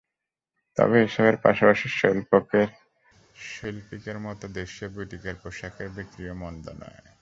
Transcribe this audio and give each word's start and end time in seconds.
তবে 0.77 0.97
এসবের 1.03 1.35
পাশাপাশি 1.37 1.87
শৈল্পিকের 3.49 4.17
মতো 4.19 4.45
দেশীয় 4.53 4.89
বুটিকের 4.89 5.35
পোশাকের 5.35 5.87
বিক্রিও 5.89 6.33
মন্দ 6.33 6.65
নয়। 6.81 7.01